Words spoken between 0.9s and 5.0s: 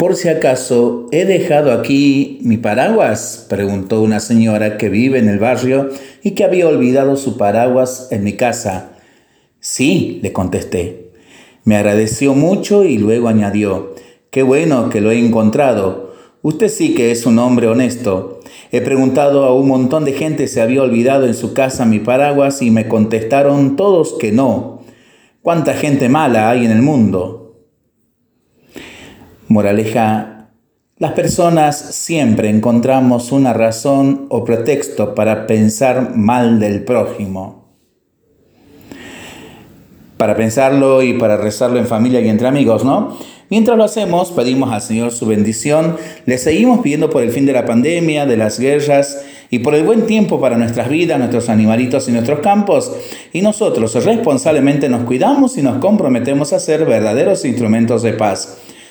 ¿he dejado aquí mi paraguas? preguntó una señora que